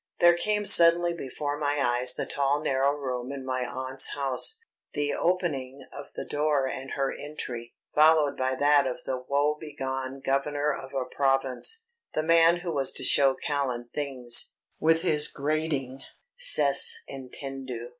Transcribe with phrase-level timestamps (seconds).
[0.19, 4.57] There came suddenly before my eyes the tall narrow room in my aunt's house,
[4.95, 10.73] the opening of the door and her entry, followed by that of the woebegone governor
[10.73, 11.85] of a province
[12.15, 16.01] the man who was to show Callan things with his grating
[16.39, 17.89] "_Cest entendu